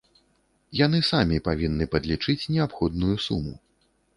Яны 0.79 1.01
самі 1.09 1.37
павінны 1.47 1.85
падлічыць 1.97 2.39
неабходную 2.57 3.15
суму. 3.29 3.53